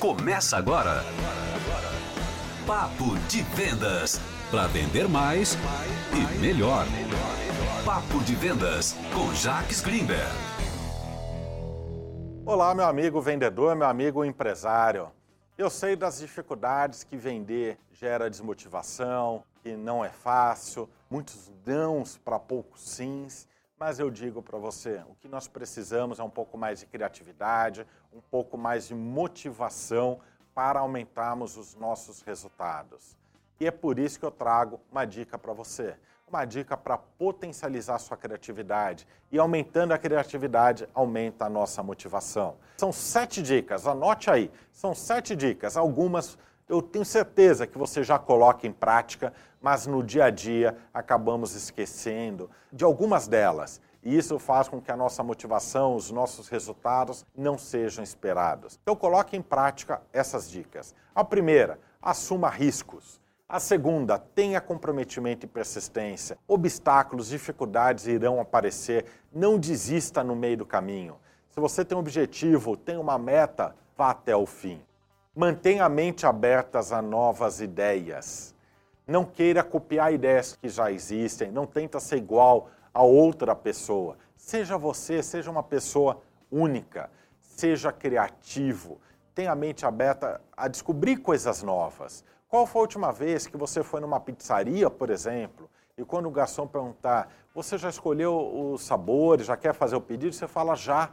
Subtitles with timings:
[0.00, 1.02] Começa agora.
[2.66, 4.20] Papo de Vendas.
[4.50, 5.56] Para vender mais
[6.12, 6.84] e melhor.
[7.82, 10.30] Papo de Vendas com Jaques Greenberg.
[12.44, 15.10] Olá, meu amigo vendedor, meu amigo empresário.
[15.56, 22.38] Eu sei das dificuldades que vender gera desmotivação, que não é fácil, muitos dãos para
[22.38, 23.48] poucos sims.
[23.78, 27.86] Mas eu digo para você, o que nós precisamos é um pouco mais de criatividade,
[28.10, 30.18] um pouco mais de motivação
[30.54, 33.18] para aumentarmos os nossos resultados.
[33.60, 35.94] E é por isso que eu trago uma dica para você.
[36.26, 39.06] Uma dica para potencializar sua criatividade.
[39.30, 42.56] E aumentando a criatividade, aumenta a nossa motivação.
[42.78, 44.50] São sete dicas, anote aí.
[44.72, 45.76] São sete dicas.
[45.76, 50.76] Algumas eu tenho certeza que você já coloca em prática, mas no dia a dia
[50.92, 53.80] acabamos esquecendo de algumas delas.
[54.02, 58.78] E isso faz com que a nossa motivação, os nossos resultados não sejam esperados.
[58.82, 60.94] Então coloque em prática essas dicas.
[61.14, 63.20] A primeira, assuma riscos.
[63.48, 66.36] A segunda, tenha comprometimento e persistência.
[66.48, 69.04] Obstáculos, dificuldades irão aparecer.
[69.32, 71.16] Não desista no meio do caminho.
[71.50, 74.82] Se você tem um objetivo, tem uma meta, vá até o fim.
[75.38, 78.54] Mantenha a mente aberta a novas ideias.
[79.06, 84.16] Não queira copiar ideias que já existem, não tenta ser igual a outra pessoa.
[84.34, 88.98] Seja você, seja uma pessoa única, seja criativo,
[89.34, 92.24] tenha a mente aberta a descobrir coisas novas.
[92.48, 96.30] Qual foi a última vez que você foi numa pizzaria, por exemplo, e quando o
[96.30, 101.10] garçom perguntar, você já escolheu os sabores, já quer fazer o pedido, você fala já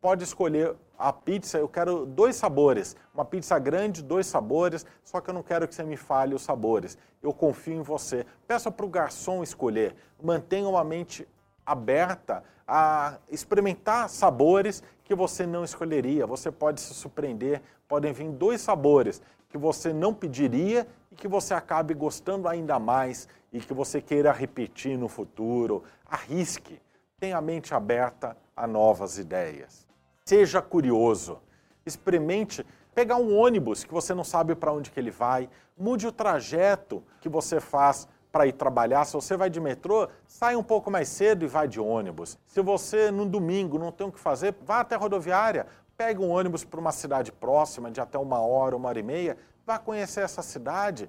[0.00, 5.30] pode escolher a pizza, eu quero dois sabores, uma pizza grande, dois sabores, só que
[5.30, 6.98] eu não quero que você me fale os sabores.
[7.22, 8.26] Eu confio em você.
[8.46, 9.94] Peça para o garçom escolher.
[10.22, 11.26] Mantenha uma mente
[11.64, 16.26] aberta a experimentar sabores que você não escolheria.
[16.26, 21.54] Você pode se surpreender, podem vir dois sabores que você não pediria e que você
[21.54, 25.82] acabe gostando ainda mais e que você queira repetir no futuro.
[26.06, 26.80] Arrisque.
[27.18, 29.86] Tenha a mente aberta a novas ideias.
[30.24, 31.40] Seja curioso.
[31.86, 32.64] Experimente
[32.94, 37.02] pegar um ônibus que você não sabe para onde que ele vai, mude o trajeto
[37.20, 39.04] que você faz para ir trabalhar.
[39.04, 42.38] Se você vai de metrô, sai um pouco mais cedo e vai de ônibus.
[42.46, 45.66] Se você no domingo não tem o que fazer, vá até a rodoviária,
[45.96, 49.36] pegue um ônibus para uma cidade próxima, de até uma hora, uma hora e meia,
[49.64, 51.08] vá conhecer essa cidade,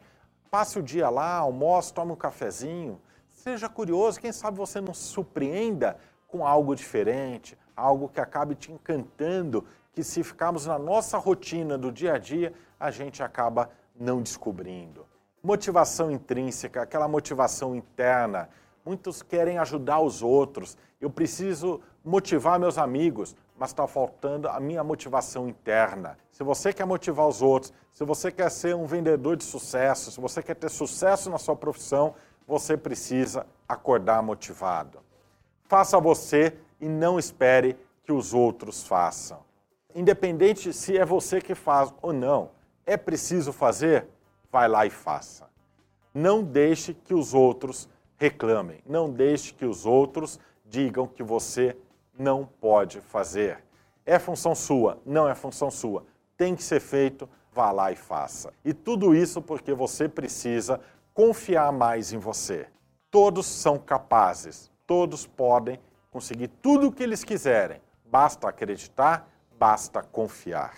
[0.49, 2.99] passe o dia lá, almoce, tome um cafezinho.
[3.31, 5.97] Seja curioso, quem sabe você não surpreenda
[6.29, 11.91] com algo diferente, algo que acabe te encantando, que se ficarmos na nossa rotina do
[11.91, 13.69] dia a dia, a gente acaba
[13.99, 15.05] não descobrindo.
[15.43, 18.49] Motivação intrínseca, aquela motivação interna.
[18.85, 20.77] Muitos querem ajudar os outros.
[21.01, 26.17] Eu preciso motivar meus amigos, mas está faltando a minha motivação interna.
[26.31, 30.21] Se você quer motivar os outros, se você quer ser um vendedor de sucesso, se
[30.21, 32.15] você quer ter sucesso na sua profissão,
[32.47, 34.99] você precisa acordar motivado.
[35.69, 39.41] Faça você e não espere que os outros façam.
[39.93, 42.49] Independente se é você que faz ou não,
[42.87, 44.07] é preciso fazer,
[44.51, 45.47] vai lá e faça.
[46.11, 47.87] Não deixe que os outros
[48.17, 51.77] reclamem, não deixe que os outros digam que você
[52.17, 53.63] não pode fazer.
[54.07, 56.03] É função sua, não é função sua.
[56.35, 58.51] Tem que ser feito, vá lá e faça.
[58.65, 60.81] E tudo isso porque você precisa
[61.13, 62.65] confiar mais em você.
[63.11, 65.79] Todos são capazes, todos podem
[66.09, 67.79] conseguir tudo o que eles quiserem.
[68.05, 70.77] Basta acreditar, basta confiar.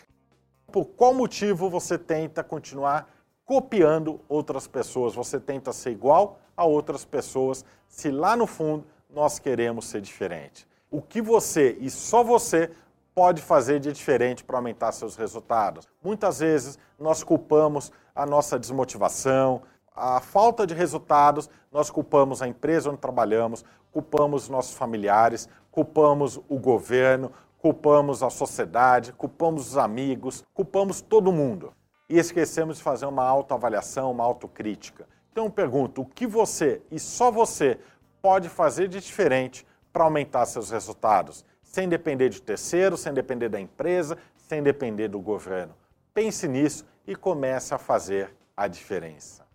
[0.69, 3.09] Por qual motivo você tenta continuar
[3.45, 5.15] copiando outras pessoas?
[5.15, 10.67] Você tenta ser igual a outras pessoas, se lá no fundo nós queremos ser diferente.
[10.89, 12.69] O que você e só você
[13.15, 15.87] pode fazer de diferente para aumentar seus resultados?
[16.03, 19.61] Muitas vezes nós culpamos a nossa desmotivação,
[19.95, 26.57] a falta de resultados, nós culpamos a empresa onde trabalhamos, culpamos nossos familiares, culpamos o
[26.57, 31.73] governo, culpamos a sociedade, culpamos os amigos, culpamos todo mundo.
[32.09, 35.07] E esquecemos de fazer uma autoavaliação, uma autocrítica.
[35.31, 37.79] Então eu pergunto, o que você e só você
[38.21, 43.59] pode fazer de diferente para aumentar seus resultados, sem depender de terceiros, sem depender da
[43.59, 45.73] empresa, sem depender do governo?
[46.13, 49.50] Pense nisso e comece a fazer a diferença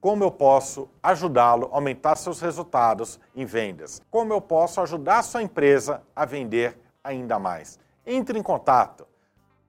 [0.00, 5.42] como eu posso ajudá-lo a aumentar seus resultados em vendas, como eu posso ajudar sua
[5.42, 7.78] empresa a vender ainda mais.
[8.06, 9.06] Entre em contato,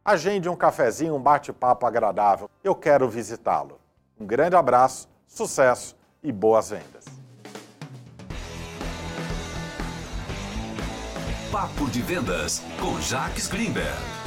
[0.04, 2.50] agende um cafezinho, um bate-papo agradável.
[2.64, 3.80] Eu quero visitá-lo.
[4.20, 7.06] Um grande abraço, sucesso e boas vendas.
[11.52, 14.19] Papo de Vendas com Jacques Greenberg.